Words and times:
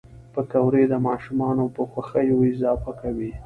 پکورې 0.33 0.83
د 0.87 0.93
ماشومانو 1.07 1.65
په 1.75 1.81
خوښیو 1.91 2.37
اضافه 2.51 2.91
کوي 3.01 3.31